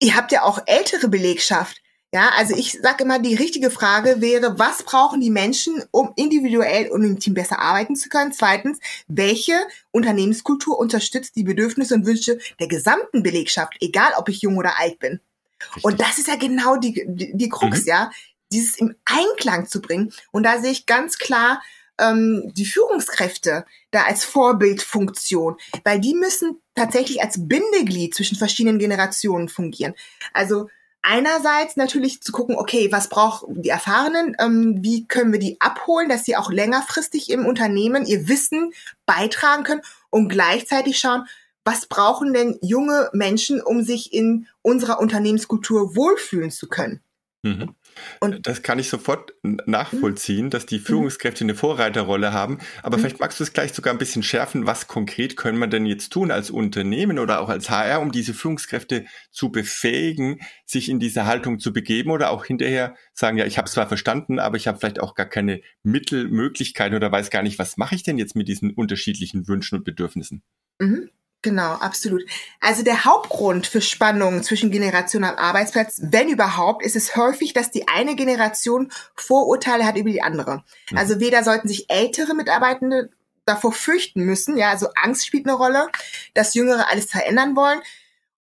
Ihr 0.01 0.17
habt 0.17 0.33
ja 0.33 0.43
auch 0.43 0.62
ältere 0.67 1.08
Belegschaft. 1.08 1.77
Ja, 2.13 2.31
also 2.37 2.56
ich 2.56 2.81
sage 2.81 3.05
immer, 3.05 3.19
die 3.19 3.34
richtige 3.34 3.70
Frage 3.70 4.20
wäre, 4.20 4.58
was 4.58 4.82
brauchen 4.84 5.20
die 5.20 5.31
Menschen, 5.31 5.82
um 5.91 6.13
individuell 6.17 6.89
und 6.91 7.05
im 7.05 7.19
Team 7.19 7.34
besser 7.34 7.58
arbeiten 7.58 7.96
zu 7.96 8.08
können? 8.08 8.32
Zweitens, 8.32 8.79
welche 9.06 9.55
Unternehmenskultur 9.91 10.79
unterstützt 10.79 11.37
die 11.37 11.43
Bedürfnisse 11.43 11.94
und 11.94 12.06
Wünsche 12.06 12.39
der 12.58 12.69
gesamten 12.69 13.23
Belegschaft, 13.23 13.75
egal 13.81 14.13
ob 14.17 14.29
ich 14.29 14.41
jung 14.41 14.56
oder 14.56 14.79
alt 14.79 15.01
bin? 15.01 15.20
Richtig. 15.61 15.84
Und 15.84 16.01
das 16.01 16.19
ist 16.19 16.29
ja 16.29 16.37
genau 16.37 16.77
die, 16.77 17.05
die, 17.06 17.37
die 17.37 17.49
Krux, 17.49 17.81
mhm. 17.81 17.89
ja, 17.89 18.11
dieses 18.53 18.79
im 18.79 18.94
Einklang 19.05 19.67
zu 19.67 19.82
bringen. 19.82 20.15
Und 20.31 20.44
da 20.44 20.61
sehe 20.61 20.73
ich 20.73 20.87
ganz 20.87 21.19
klar 21.19 21.61
ähm, 21.98 22.53
die 22.55 22.67
Führungskräfte 22.67 23.65
da 23.91 24.05
als 24.05 24.24
Vorbildfunktion, 24.24 25.56
weil 25.84 26.01
die 26.01 26.15
müssen 26.15 26.60
tatsächlich 26.74 27.22
als 27.22 27.48
Bindeglied 27.48 28.15
zwischen 28.15 28.36
verschiedenen 28.36 28.79
Generationen 28.79 29.48
fungieren. 29.48 29.94
Also 30.32 30.69
einerseits 31.03 31.77
natürlich 31.77 32.22
zu 32.22 32.32
gucken, 32.32 32.56
okay, 32.56 32.91
was 32.91 33.08
brauchen 33.08 33.63
die 33.63 33.69
Erfahrenen, 33.69 34.36
ähm, 34.41 34.79
wie 34.81 35.06
können 35.06 35.32
wir 35.32 35.39
die 35.39 35.60
abholen, 35.60 36.08
dass 36.08 36.24
sie 36.24 36.36
auch 36.36 36.51
längerfristig 36.51 37.31
im 37.31 37.46
Unternehmen 37.46 38.06
ihr 38.06 38.29
Wissen 38.29 38.72
beitragen 39.06 39.65
können 39.65 39.82
und 40.10 40.29
gleichzeitig 40.29 40.98
schauen, 40.98 41.27
was 41.65 41.86
brauchen 41.86 42.34
denn 42.34 42.58
junge 42.60 43.10
Menschen, 43.13 43.60
um 43.60 43.82
sich 43.82 44.13
in 44.13 44.48
unserer 44.63 44.98
Unternehmenskultur 44.98 45.94
wohlfühlen 45.94 46.51
zu 46.51 46.69
können. 46.69 47.01
Mhm. 47.43 47.74
Und 48.20 48.46
das 48.46 48.63
kann 48.63 48.79
ich 48.79 48.89
sofort 48.89 49.34
nachvollziehen, 49.43 50.51
dass 50.51 50.67
die 50.67 50.79
mhm. 50.79 50.84
Führungskräfte 50.84 51.44
eine 51.44 51.55
Vorreiterrolle 51.55 52.32
haben. 52.32 52.58
Aber 52.82 52.96
mhm. 52.96 53.03
vielleicht 53.03 53.20
magst 53.20 53.41
du 53.41 53.44
es 53.44 53.53
gleich 53.53 53.72
sogar 53.72 53.93
ein 53.93 53.98
bisschen 53.98 54.22
schärfen. 54.22 54.67
Was 54.67 54.86
konkret 54.86 55.36
können 55.36 55.58
wir 55.58 55.67
denn 55.67 55.86
jetzt 55.86 56.10
tun 56.10 56.31
als 56.31 56.51
Unternehmen 56.51 57.19
oder 57.19 57.41
auch 57.41 57.48
als 57.48 57.70
HR, 57.70 58.01
um 58.01 58.13
diese 58.13 58.34
Führungskräfte 58.34 59.05
zu 59.31 59.51
befähigen, 59.51 60.41
sich 60.67 60.89
in 60.89 61.01
diese 61.01 61.27
Haltung 61.27 61.58
zu 61.58 61.72
begeben 61.72 62.10
oder 62.10 62.31
auch 62.31 62.44
hinterher 62.44 62.94
sagen, 63.13 63.39
ja, 63.39 63.46
ich 63.46 63.58
habe 63.58 63.67
es 63.67 63.72
zwar 63.72 63.89
verstanden, 63.89 64.39
aber 64.39 64.56
ich 64.56 64.67
habe 64.67 64.79
vielleicht 64.79 65.01
auch 65.01 65.15
gar 65.15 65.27
keine 65.27 65.60
Mittelmöglichkeiten 65.82 66.96
oder 66.96 67.10
weiß 67.10 67.31
gar 67.31 67.43
nicht, 67.43 67.58
was 67.58 67.77
mache 67.77 67.94
ich 67.94 68.03
denn 68.03 68.19
jetzt 68.19 68.36
mit 68.36 68.48
diesen 68.48 68.72
unterschiedlichen 68.72 69.48
Wünschen 69.48 69.79
und 69.79 69.84
Bedürfnissen? 69.84 70.43
Mhm. 70.81 71.10
Genau, 71.44 71.72
absolut. 71.74 72.24
Also 72.58 72.82
der 72.82 73.05
Hauptgrund 73.05 73.67
für 73.67 73.82
Spannungen 73.82 74.43
zwischen 74.43 74.70
Generationen 74.70 75.27
am 75.27 75.36
Arbeitsplatz, 75.36 76.01
wenn 76.03 76.31
überhaupt, 76.31 76.82
ist 76.82 76.96
es 76.96 77.17
häufig, 77.17 77.53
dass 77.53 77.70
die 77.70 77.86
eine 77.86 78.17
Generation 78.17 78.91
Vorurteile 79.15 79.84
hat 79.84 79.98
über 79.98 80.08
die 80.08 80.22
andere. 80.22 80.65
Mhm. 80.91 80.96
Also 80.96 81.20
weder 81.20 81.44
sollten 81.44 81.69
sich 81.69 81.91
ältere 81.91 82.34
Mitarbeitende 82.34 83.10
davor 83.44 83.74
fürchten 83.74 84.22
müssen, 84.24 84.56
ja, 84.56 84.70
also 84.70 84.89
Angst 84.94 85.27
spielt 85.27 85.46
eine 85.46 85.55
Rolle, 85.55 85.91
dass 86.32 86.55
Jüngere 86.55 86.91
alles 86.91 87.10
verändern 87.10 87.56
wollen. 87.56 87.82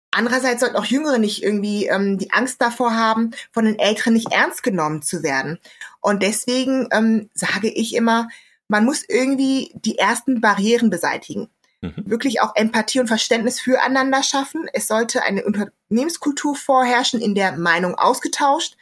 Andererseits 0.09 0.61
sollten 0.61 0.77
auch 0.77 0.85
Jüngere 0.85 1.19
nicht 1.19 1.43
irgendwie 1.43 1.85
ähm, 1.85 2.17
die 2.17 2.33
Angst 2.33 2.59
davor 2.63 2.95
haben, 2.95 3.29
von 3.51 3.65
den 3.65 3.77
Älteren 3.77 4.13
nicht 4.13 4.33
ernst 4.33 4.63
genommen 4.63 5.03
zu 5.03 5.21
werden. 5.21 5.59
Und 6.01 6.23
deswegen 6.23 6.87
ähm, 6.91 7.29
sage 7.35 7.69
ich 7.69 7.93
immer, 7.93 8.27
man 8.67 8.85
muss 8.85 9.03
irgendwie 9.07 9.71
die 9.75 9.99
ersten 9.99 10.41
Barrieren 10.41 10.89
beseitigen. 10.89 11.51
Mhm. 11.81 11.93
Wirklich 12.05 12.41
auch 12.41 12.55
Empathie 12.55 12.99
und 12.99 13.07
Verständnis 13.07 13.59
füreinander 13.59 14.23
schaffen. 14.23 14.67
Es 14.73 14.87
sollte 14.87 15.23
eine 15.23 15.43
Unternehmenskultur 15.43 16.55
vorherrschen, 16.55 17.21
in 17.21 17.35
der 17.35 17.53
Meinung 17.53 17.95
ausgetauscht, 17.95 18.77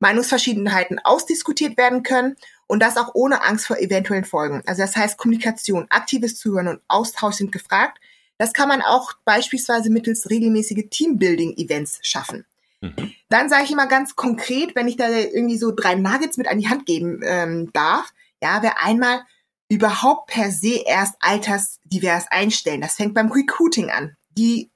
Meinungsverschiedenheiten 0.00 0.98
ausdiskutiert 0.98 1.76
werden 1.76 2.02
können 2.02 2.36
und 2.66 2.80
das 2.80 2.96
auch 2.96 3.14
ohne 3.14 3.44
Angst 3.44 3.66
vor 3.66 3.78
eventuellen 3.78 4.24
Folgen. 4.24 4.62
Also 4.66 4.82
das 4.82 4.96
heißt, 4.96 5.16
Kommunikation, 5.16 5.86
aktives 5.90 6.36
Zuhören 6.36 6.68
und 6.68 6.80
Austausch 6.88 7.36
sind 7.36 7.52
gefragt. 7.52 7.98
Das 8.36 8.52
kann 8.52 8.68
man 8.68 8.82
auch 8.82 9.12
beispielsweise 9.24 9.90
mittels 9.90 10.28
regelmäßige 10.28 10.88
Teambuilding-Events 10.90 12.00
schaffen. 12.02 12.44
Mhm. 12.80 13.12
Dann 13.28 13.48
sage 13.48 13.64
ich 13.64 13.70
immer 13.70 13.86
ganz 13.86 14.16
konkret, 14.16 14.74
wenn 14.74 14.88
ich 14.88 14.96
da 14.96 15.08
irgendwie 15.08 15.56
so 15.56 15.70
drei 15.70 15.94
Nuggets 15.94 16.36
mit 16.36 16.48
an 16.48 16.58
die 16.58 16.68
Hand 16.68 16.84
geben 16.84 17.20
ähm, 17.24 17.70
darf, 17.72 18.12
ja, 18.42 18.62
wäre 18.62 18.78
einmal 18.80 19.22
überhaupt 19.74 20.30
per 20.30 20.50
se 20.50 20.82
erst 20.86 21.16
altersdivers 21.20 22.26
einstellen. 22.30 22.80
Das 22.80 22.94
fängt 22.94 23.14
beim 23.14 23.32
Recruiting 23.32 23.90
an. 23.90 24.16
Die 24.36 24.70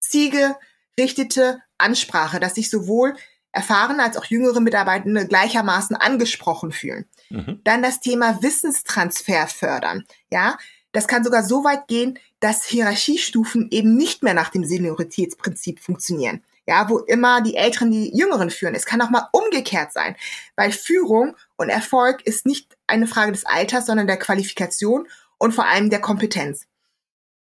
zielgerichtete 0.00 1.60
Ansprache, 1.76 2.40
dass 2.40 2.54
sich 2.54 2.70
sowohl 2.70 3.14
erfahrene 3.52 4.02
als 4.02 4.16
auch 4.16 4.24
jüngere 4.24 4.60
Mitarbeitende 4.60 5.26
gleichermaßen 5.26 5.96
angesprochen 5.96 6.72
fühlen. 6.72 7.06
Mhm. 7.30 7.60
Dann 7.64 7.82
das 7.82 8.00
Thema 8.00 8.42
Wissenstransfer 8.42 9.46
fördern. 9.48 10.04
Ja, 10.30 10.56
das 10.92 11.06
kann 11.08 11.24
sogar 11.24 11.42
so 11.42 11.64
weit 11.64 11.86
gehen, 11.88 12.18
dass 12.40 12.64
Hierarchiestufen 12.64 13.68
eben 13.70 13.96
nicht 13.96 14.22
mehr 14.22 14.34
nach 14.34 14.48
dem 14.48 14.64
Senioritätsprinzip 14.64 15.80
funktionieren. 15.80 16.42
Ja, 16.66 16.88
wo 16.88 16.98
immer 16.98 17.40
die 17.40 17.56
Älteren 17.56 17.90
die 17.90 18.16
Jüngeren 18.16 18.50
führen. 18.50 18.74
Es 18.74 18.84
kann 18.84 19.00
auch 19.00 19.10
mal 19.10 19.28
umgekehrt 19.32 19.92
sein, 19.92 20.16
weil 20.54 20.70
Führung 20.70 21.34
und 21.56 21.70
Erfolg 21.70 22.22
ist 22.26 22.44
nicht 22.46 22.77
eine 22.88 23.06
Frage 23.06 23.32
des 23.32 23.46
Alters, 23.46 23.86
sondern 23.86 24.06
der 24.06 24.18
Qualifikation 24.18 25.06
und 25.38 25.52
vor 25.52 25.66
allem 25.66 25.90
der 25.90 26.00
Kompetenz. 26.00 26.66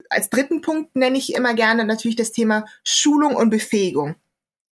Als 0.08 0.30
dritten 0.30 0.60
Punkt 0.60 0.94
nenne 0.96 1.18
ich 1.18 1.34
immer 1.34 1.54
gerne 1.54 1.84
natürlich 1.84 2.16
das 2.16 2.32
Thema 2.32 2.66
Schulung 2.84 3.34
und 3.34 3.50
Befähigung. 3.50 4.16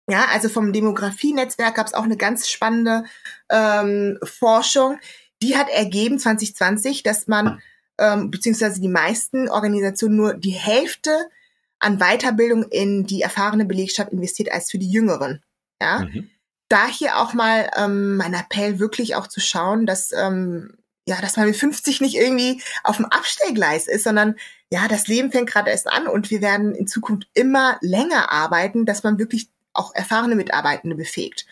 Ja, 0.08 0.26
also 0.32 0.48
vom 0.48 0.72
Demografienetzwerk 0.72 1.76
gab 1.76 1.86
es 1.86 1.94
auch 1.94 2.04
eine 2.04 2.16
ganz 2.16 2.48
spannende 2.48 3.04
ähm, 3.50 4.18
Forschung. 4.22 4.98
Die 5.42 5.56
hat 5.56 5.70
ergeben 5.70 6.18
2020, 6.18 7.02
dass 7.02 7.26
man 7.26 7.62
ähm, 7.98 8.30
beziehungsweise 8.30 8.80
die 8.80 8.88
meisten 8.88 9.48
Organisationen 9.48 10.16
nur 10.16 10.34
die 10.34 10.50
Hälfte 10.50 11.30
an 11.78 11.98
Weiterbildung 11.98 12.64
in 12.64 13.06
die 13.06 13.22
erfahrene 13.22 13.64
Belegschaft 13.64 14.12
investiert 14.12 14.52
als 14.52 14.70
für 14.70 14.78
die 14.78 14.90
Jüngeren. 14.90 15.42
Ja, 15.80 16.00
mhm. 16.00 16.30
Da 16.74 16.88
hier 16.88 17.18
auch 17.18 17.34
mal 17.34 17.70
ähm, 17.76 18.16
mein 18.16 18.34
Appell 18.34 18.80
wirklich 18.80 19.14
auch 19.14 19.28
zu 19.28 19.40
schauen, 19.40 19.86
dass 19.86 20.10
ähm, 20.12 20.74
ja, 21.06 21.20
dass 21.20 21.36
man 21.36 21.46
mit 21.46 21.56
50 21.56 22.00
nicht 22.00 22.16
irgendwie 22.16 22.62
auf 22.82 22.96
dem 22.96 23.04
Abstellgleis 23.04 23.86
ist, 23.86 24.04
sondern 24.04 24.36
ja, 24.70 24.88
das 24.88 25.06
Leben 25.06 25.30
fängt 25.30 25.50
gerade 25.50 25.70
erst 25.70 25.86
an 25.86 26.08
und 26.08 26.30
wir 26.30 26.40
werden 26.40 26.74
in 26.74 26.86
Zukunft 26.86 27.28
immer 27.34 27.78
länger 27.80 28.32
arbeiten, 28.32 28.86
dass 28.86 29.04
man 29.04 29.18
wirklich 29.18 29.50
auch 29.72 29.94
erfahrene 29.94 30.34
Mitarbeitende 30.34 30.96
befähigt. 30.96 31.46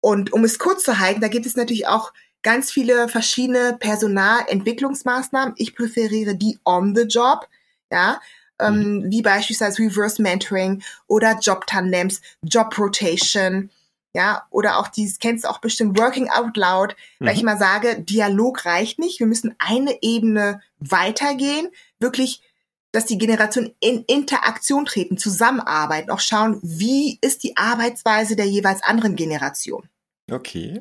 Und 0.00 0.32
um 0.32 0.44
es 0.44 0.58
kurz 0.58 0.82
zu 0.82 0.98
halten, 0.98 1.20
da 1.20 1.28
gibt 1.28 1.46
es 1.46 1.56
natürlich 1.56 1.86
auch 1.86 2.12
ganz 2.42 2.72
viele 2.72 3.08
verschiedene 3.08 3.76
Personalentwicklungsmaßnahmen. 3.78 5.54
Ich 5.58 5.76
präferiere 5.76 6.34
die 6.34 6.58
on 6.64 6.96
the 6.96 7.02
job, 7.02 7.48
ja, 7.90 8.20
ähm, 8.58 9.00
mhm. 9.00 9.10
wie 9.10 9.22
beispielsweise 9.22 9.82
Reverse 9.82 10.22
Mentoring 10.22 10.82
oder 11.06 11.38
Job 11.40 11.66
Tandems, 11.66 12.20
Job 12.42 12.76
Rotation, 12.78 13.70
ja, 14.16 14.46
oder 14.48 14.78
auch 14.78 14.88
dieses, 14.88 15.18
kennst 15.18 15.44
du 15.44 15.48
auch 15.48 15.58
bestimmt 15.58 15.98
Working 15.98 16.30
Out 16.30 16.56
Loud, 16.56 16.96
mhm. 17.20 17.26
weil 17.26 17.36
ich 17.36 17.42
mal 17.42 17.58
sage, 17.58 18.00
Dialog 18.00 18.64
reicht 18.64 18.98
nicht, 18.98 19.20
wir 19.20 19.26
müssen 19.26 19.54
eine 19.58 20.02
Ebene 20.02 20.62
weitergehen, 20.78 21.68
wirklich 22.00 22.40
dass 22.92 23.04
die 23.04 23.18
Generationen 23.18 23.74
in 23.80 24.04
Interaktion 24.04 24.86
treten, 24.86 25.18
zusammenarbeiten, 25.18 26.10
auch 26.10 26.20
schauen, 26.20 26.58
wie 26.62 27.18
ist 27.20 27.42
die 27.42 27.54
Arbeitsweise 27.58 28.36
der 28.36 28.46
jeweils 28.46 28.82
anderen 28.82 29.16
Generation. 29.16 29.86
Okay. 30.32 30.80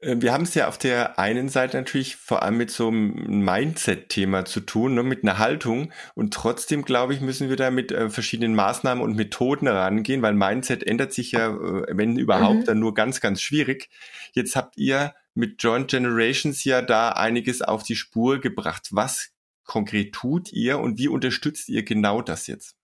Äh, 0.00 0.16
wir 0.18 0.32
haben 0.32 0.44
es 0.44 0.54
ja 0.54 0.68
auf 0.68 0.78
der 0.78 1.18
einen 1.18 1.48
Seite 1.48 1.76
natürlich 1.76 2.16
vor 2.16 2.42
allem 2.42 2.56
mit 2.56 2.70
so 2.70 2.88
einem 2.88 3.44
Mindset-Thema 3.44 4.44
zu 4.44 4.60
tun, 4.60 4.94
ne, 4.94 5.02
mit 5.02 5.22
einer 5.22 5.38
Haltung. 5.38 5.92
Und 6.14 6.34
trotzdem, 6.34 6.84
glaube 6.84 7.14
ich, 7.14 7.20
müssen 7.20 7.48
wir 7.48 7.56
da 7.56 7.70
mit 7.70 7.92
äh, 7.92 8.10
verschiedenen 8.10 8.54
Maßnahmen 8.54 9.02
und 9.02 9.16
Methoden 9.16 9.68
rangehen, 9.68 10.22
weil 10.22 10.34
Mindset 10.34 10.82
ändert 10.82 11.12
sich 11.12 11.32
ja, 11.32 11.48
äh, 11.48 11.86
wenn 11.90 12.18
überhaupt, 12.18 12.60
mhm. 12.60 12.64
dann 12.64 12.78
nur 12.78 12.94
ganz, 12.94 13.20
ganz 13.20 13.42
schwierig. 13.42 13.88
Jetzt 14.32 14.56
habt 14.56 14.76
ihr 14.76 15.14
mit 15.34 15.62
Joint 15.62 15.90
Generations 15.90 16.64
ja 16.64 16.82
da 16.82 17.10
einiges 17.10 17.62
auf 17.62 17.82
die 17.82 17.96
Spur 17.96 18.40
gebracht. 18.40 18.88
Was 18.90 19.30
konkret 19.64 20.12
tut 20.12 20.52
ihr 20.52 20.78
und 20.80 20.98
wie 20.98 21.08
unterstützt 21.08 21.68
ihr 21.68 21.84
genau 21.84 22.22
das 22.22 22.46
jetzt? 22.46 22.74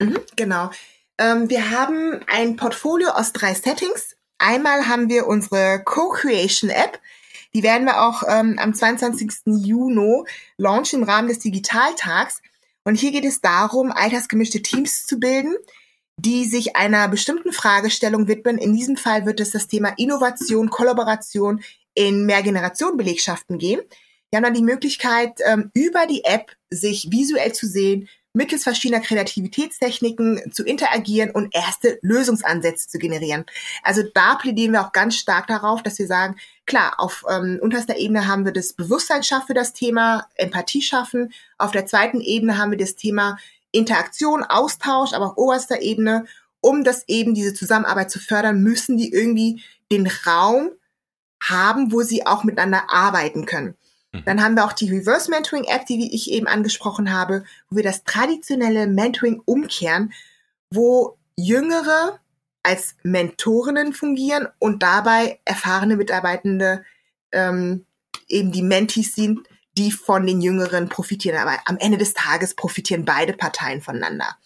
Mhm, 0.00 0.18
genau. 0.34 0.70
Ähm, 1.18 1.48
wir 1.48 1.70
haben 1.70 2.20
ein 2.26 2.56
Portfolio 2.56 3.10
aus 3.10 3.32
drei 3.32 3.54
Settings. 3.54 4.15
Einmal 4.38 4.88
haben 4.88 5.08
wir 5.08 5.26
unsere 5.26 5.82
Co-Creation 5.84 6.70
App. 6.70 7.00
Die 7.54 7.62
werden 7.62 7.86
wir 7.86 8.02
auch 8.02 8.22
ähm, 8.28 8.58
am 8.58 8.74
22. 8.74 9.30
Juni 9.46 10.24
launchen 10.58 11.02
im 11.02 11.08
Rahmen 11.08 11.28
des 11.28 11.38
Digitaltags. 11.38 12.42
Und 12.84 12.96
hier 12.96 13.12
geht 13.12 13.24
es 13.24 13.40
darum, 13.40 13.90
altersgemischte 13.90 14.62
Teams 14.62 15.06
zu 15.06 15.18
bilden, 15.18 15.54
die 16.18 16.44
sich 16.44 16.76
einer 16.76 17.08
bestimmten 17.08 17.52
Fragestellung 17.52 18.28
widmen. 18.28 18.58
In 18.58 18.74
diesem 18.74 18.96
Fall 18.96 19.26
wird 19.26 19.40
es 19.40 19.50
das 19.50 19.68
Thema 19.68 19.94
Innovation, 19.96 20.70
Kollaboration 20.70 21.62
in 21.94 22.26
Mehrgenerationenbelegschaften 22.26 23.58
gehen. 23.58 23.80
Wir 24.30 24.36
haben 24.36 24.44
dann 24.44 24.54
die 24.54 24.62
Möglichkeit, 24.62 25.40
ähm, 25.46 25.70
über 25.72 26.06
die 26.06 26.24
App 26.24 26.52
sich 26.70 27.08
visuell 27.10 27.52
zu 27.52 27.66
sehen, 27.66 28.08
mittels 28.36 28.64
verschiedener 28.64 29.00
Kreativitätstechniken 29.00 30.52
zu 30.52 30.62
interagieren 30.62 31.30
und 31.30 31.54
erste 31.54 31.98
Lösungsansätze 32.02 32.86
zu 32.88 32.98
generieren. 32.98 33.46
Also 33.82 34.02
da 34.14 34.34
plädieren 34.34 34.72
wir 34.72 34.82
auch 34.82 34.92
ganz 34.92 35.16
stark 35.16 35.46
darauf, 35.46 35.82
dass 35.82 35.98
wir 35.98 36.06
sagen, 36.06 36.36
klar, 36.66 36.94
auf 36.98 37.24
ähm, 37.28 37.58
unterster 37.62 37.96
Ebene 37.96 38.28
haben 38.28 38.44
wir 38.44 38.52
das 38.52 38.74
Bewusstsein 38.74 39.22
schaffen 39.22 39.46
für 39.48 39.54
das 39.54 39.72
Thema, 39.72 40.28
Empathie 40.34 40.82
schaffen. 40.82 41.32
Auf 41.56 41.72
der 41.72 41.86
zweiten 41.86 42.20
Ebene 42.20 42.58
haben 42.58 42.70
wir 42.70 42.78
das 42.78 42.94
Thema 42.94 43.38
Interaktion, 43.72 44.42
Austausch, 44.42 45.14
aber 45.14 45.26
auf 45.26 45.36
oberster 45.38 45.80
Ebene, 45.80 46.26
um 46.60 46.84
das 46.84 47.04
eben 47.08 47.34
diese 47.34 47.54
Zusammenarbeit 47.54 48.10
zu 48.10 48.18
fördern, 48.18 48.62
müssen 48.62 48.98
die 48.98 49.12
irgendwie 49.12 49.62
den 49.90 50.10
Raum 50.26 50.70
haben, 51.42 51.90
wo 51.90 52.02
sie 52.02 52.26
auch 52.26 52.44
miteinander 52.44 52.84
arbeiten 52.88 53.46
können. 53.46 53.76
Mhm. 54.16 54.24
Dann 54.24 54.42
haben 54.42 54.54
wir 54.54 54.64
auch 54.64 54.72
die 54.72 54.90
Reverse 54.90 55.30
Mentoring 55.30 55.64
App, 55.64 55.86
die 55.86 56.14
ich 56.14 56.30
eben 56.30 56.46
angesprochen 56.46 57.12
habe, 57.12 57.44
wo 57.70 57.76
wir 57.76 57.82
das 57.84 58.04
traditionelle 58.04 58.86
Mentoring 58.86 59.40
umkehren, 59.44 60.12
wo 60.70 61.18
Jüngere 61.36 62.18
als 62.62 62.96
Mentorinnen 63.02 63.92
fungieren 63.92 64.48
und 64.58 64.82
dabei 64.82 65.38
erfahrene 65.44 65.96
Mitarbeitende 65.96 66.84
ähm, 67.32 67.86
eben 68.28 68.50
die 68.50 68.62
Mentees 68.62 69.14
sind, 69.14 69.46
die 69.76 69.92
von 69.92 70.26
den 70.26 70.40
Jüngeren 70.40 70.88
profitieren. 70.88 71.38
Aber 71.38 71.58
am 71.66 71.76
Ende 71.78 71.98
des 71.98 72.14
Tages 72.14 72.54
profitieren 72.54 73.04
beide 73.04 73.34
Parteien 73.34 73.82
voneinander. 73.82 74.36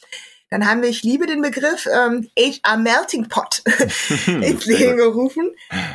Dann 0.51 0.69
haben 0.69 0.83
wir, 0.83 0.89
ich 0.89 1.05
liebe 1.05 1.27
den 1.27 1.43
Begriff, 1.43 1.87
ähm, 1.87 2.29
HR 2.37 2.77
Melting 2.77 3.29
Pot 3.29 3.63
ins 4.27 4.67
Leben 4.67 4.97
gerufen. 4.97 5.51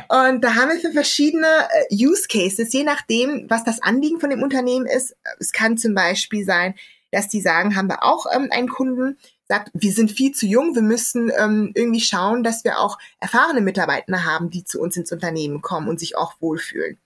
Und 0.08 0.42
da 0.42 0.54
haben 0.54 0.70
wir 0.70 0.80
für 0.80 0.92
verschiedene 0.92 1.46
äh, 1.46 1.94
Use 1.94 2.26
Cases, 2.26 2.72
je 2.72 2.82
nachdem, 2.82 3.44
was 3.48 3.64
das 3.64 3.82
Anliegen 3.82 4.18
von 4.18 4.30
dem 4.30 4.42
Unternehmen 4.42 4.86
ist. 4.86 5.14
Es 5.38 5.52
kann 5.52 5.76
zum 5.76 5.94
Beispiel 5.94 6.44
sein, 6.44 6.74
dass 7.10 7.28
die 7.28 7.42
sagen, 7.42 7.76
haben 7.76 7.88
wir 7.88 8.02
auch 8.02 8.26
ähm, 8.34 8.48
einen 8.50 8.68
Kunden, 8.68 9.18
sagt, 9.46 9.70
wir 9.74 9.92
sind 9.92 10.10
viel 10.10 10.32
zu 10.32 10.46
jung, 10.46 10.74
wir 10.74 10.82
müssen 10.82 11.30
ähm, 11.38 11.72
irgendwie 11.74 12.00
schauen, 12.00 12.42
dass 12.42 12.64
wir 12.64 12.80
auch 12.80 12.98
erfahrene 13.20 13.60
Mitarbeiter 13.60 14.24
haben, 14.24 14.50
die 14.50 14.64
zu 14.64 14.80
uns 14.80 14.96
ins 14.96 15.12
Unternehmen 15.12 15.60
kommen 15.60 15.88
und 15.88 16.00
sich 16.00 16.16
auch 16.16 16.34
wohlfühlen. 16.40 16.98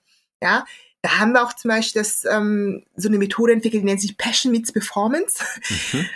Ja, 0.43 0.65
da 1.03 1.19
haben 1.19 1.33
wir 1.33 1.45
auch 1.45 1.53
zum 1.53 1.71
Beispiel 1.71 2.01
das, 2.01 2.25
ähm, 2.25 2.85
so 2.97 3.09
eine 3.09 3.19
Methode 3.19 3.53
entwickelt, 3.53 3.83
die 3.83 3.87
nennt 3.87 4.01
sich 4.01 4.17
Passion 4.17 4.53
Meets 4.53 4.73
Performance. 4.73 5.43
Mhm. 5.93 6.07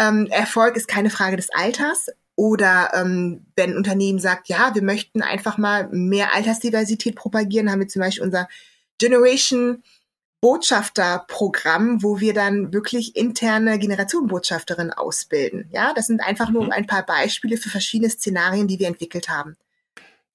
Ähm, 0.00 0.26
Erfolg 0.26 0.76
ist 0.76 0.88
keine 0.88 1.10
Frage 1.10 1.36
des 1.36 1.50
Alters. 1.50 2.08
Oder 2.36 2.92
ähm, 2.94 3.44
wenn 3.54 3.72
ein 3.72 3.76
Unternehmen 3.76 4.18
sagt, 4.18 4.48
ja, 4.48 4.74
wir 4.74 4.82
möchten 4.82 5.20
einfach 5.20 5.58
mal 5.58 5.88
mehr 5.90 6.34
Altersdiversität 6.34 7.14
propagieren, 7.14 7.70
haben 7.70 7.80
wir 7.80 7.88
zum 7.88 8.00
Beispiel 8.00 8.24
unser 8.24 8.48
Generation 8.98 9.82
Botschafterprogramm, 10.40 12.02
wo 12.02 12.18
wir 12.18 12.32
dann 12.32 12.72
wirklich 12.72 13.14
interne 13.14 13.78
Generationenbotschafterinnen 13.78 14.92
ausbilden. 14.92 15.68
Ja, 15.70 15.92
das 15.92 16.06
sind 16.06 16.22
einfach 16.22 16.48
nur 16.48 16.64
mhm. 16.64 16.72
ein 16.72 16.86
paar 16.86 17.04
Beispiele 17.04 17.58
für 17.58 17.68
verschiedene 17.68 18.10
Szenarien, 18.10 18.66
die 18.66 18.78
wir 18.78 18.88
entwickelt 18.88 19.28
haben. 19.28 19.56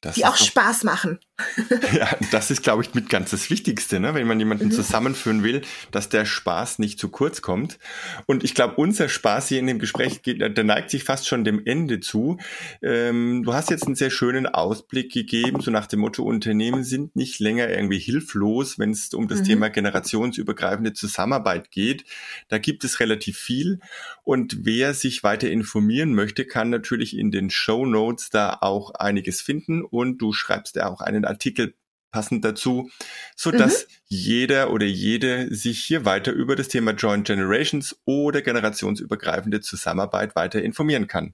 Das 0.01 0.13
die 0.13 0.25
auch 0.25 0.37
Spaß 0.37 0.83
machen. 0.83 1.19
ja, 1.93 2.07
das 2.31 2.49
ist, 2.49 2.63
glaube 2.63 2.81
ich, 2.81 2.93
mit 2.93 3.09
ganz 3.09 3.31
das 3.31 3.49
Wichtigste, 3.49 3.99
ne? 3.99 4.13
wenn 4.13 4.25
man 4.25 4.39
jemanden 4.39 4.67
mhm. 4.67 4.71
zusammenführen 4.71 5.43
will, 5.43 5.63
dass 5.91 6.07
der 6.07 6.23
Spaß 6.23 6.79
nicht 6.79 6.97
zu 6.97 7.09
kurz 7.09 7.41
kommt. 7.41 7.77
Und 8.25 8.45
ich 8.45 8.55
glaube, 8.55 8.75
unser 8.75 9.09
Spaß 9.09 9.49
hier 9.49 9.59
in 9.59 9.67
dem 9.67 9.79
Gespräch, 9.79 10.21
geht, 10.21 10.39
der 10.39 10.63
neigt 10.63 10.89
sich 10.91 11.03
fast 11.03 11.27
schon 11.27 11.43
dem 11.43 11.61
Ende 11.65 11.99
zu. 11.99 12.37
Ähm, 12.81 13.43
du 13.43 13.53
hast 13.53 13.69
jetzt 13.69 13.85
einen 13.85 13.95
sehr 13.95 14.11
schönen 14.11 14.47
Ausblick 14.47 15.11
gegeben, 15.11 15.59
so 15.59 15.71
nach 15.71 15.87
dem 15.87 15.99
Motto, 15.99 16.23
Unternehmen 16.23 16.85
sind 16.85 17.17
nicht 17.17 17.39
länger 17.39 17.67
irgendwie 17.69 17.99
hilflos, 17.99 18.79
wenn 18.79 18.91
es 18.91 19.13
um 19.13 19.27
das 19.27 19.39
mhm. 19.39 19.45
Thema 19.45 19.69
generationsübergreifende 19.69 20.93
Zusammenarbeit 20.93 21.69
geht. 21.69 22.05
Da 22.47 22.59
gibt 22.59 22.85
es 22.85 23.01
relativ 23.01 23.37
viel. 23.37 23.79
Und 24.23 24.65
wer 24.65 24.93
sich 24.93 25.23
weiter 25.23 25.49
informieren 25.49 26.15
möchte, 26.15 26.45
kann 26.45 26.69
natürlich 26.69 27.17
in 27.17 27.29
den 27.31 27.49
Show 27.49 27.85
Notes 27.85 28.29
da 28.29 28.57
auch 28.61 28.91
einiges 28.91 29.41
finden. 29.41 29.83
Und 29.83 30.19
du 30.19 30.31
schreibst 30.31 30.77
ja 30.77 30.87
auch 30.87 31.01
einen 31.25 31.33
Artikel 31.33 31.73
passend 32.11 32.45
dazu, 32.45 32.89
so 33.35 33.51
dass 33.51 33.83
mhm. 33.83 33.91
jeder 34.07 34.71
oder 34.71 34.85
jede 34.85 35.53
sich 35.53 35.83
hier 35.83 36.05
weiter 36.05 36.31
über 36.31 36.55
das 36.55 36.69
Thema 36.69 36.91
Joint 36.91 37.27
Generations 37.27 37.97
oder 38.05 38.41
generationsübergreifende 38.41 39.59
Zusammenarbeit 39.59 40.35
weiter 40.35 40.61
informieren 40.61 41.07
kann. 41.07 41.33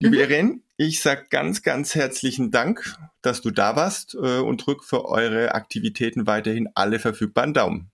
Liebe 0.00 0.16
mhm. 0.16 0.22
Irene, 0.22 0.60
ich 0.78 1.00
sag 1.02 1.28
ganz, 1.30 1.62
ganz 1.62 1.94
herzlichen 1.94 2.50
Dank, 2.50 2.96
dass 3.20 3.42
du 3.42 3.50
da 3.50 3.76
warst 3.76 4.14
äh, 4.14 4.38
und 4.38 4.66
drück 4.66 4.84
für 4.84 5.04
eure 5.04 5.54
Aktivitäten 5.54 6.26
weiterhin 6.26 6.68
alle 6.74 6.98
verfügbaren 6.98 7.52
Daumen. 7.52 7.90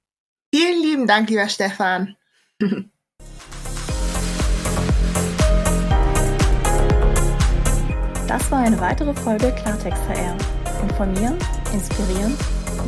Vielen 0.54 0.82
lieben 0.82 1.06
Dank, 1.06 1.28
lieber 1.28 1.48
Stefan. 1.48 2.16
Das 8.28 8.50
war 8.50 8.60
eine 8.60 8.80
weitere 8.80 9.12
Folge 9.12 9.52
Klartext 9.52 10.08
HR. 10.08 10.38
Informieren, 10.82 11.36
inspirieren, 11.72 12.36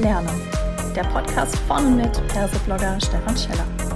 lernen. 0.00 0.40
Der 0.96 1.04
Podcast 1.04 1.56
von 1.68 1.86
und 1.86 1.96
mit 1.96 2.28
Perseblogger 2.28 2.98
Stefan 3.00 3.36
Scheller. 3.36 3.93